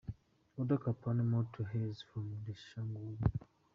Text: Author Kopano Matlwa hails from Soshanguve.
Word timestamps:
Author 0.59 0.79
Kopano 0.83 1.23
Matlwa 1.31 1.63
hails 1.71 1.99
from 2.09 2.25
Soshanguve. 2.43 3.21